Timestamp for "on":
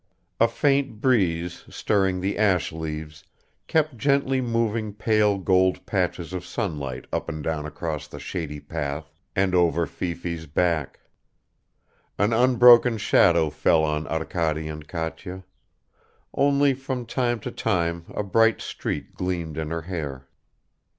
13.83-14.07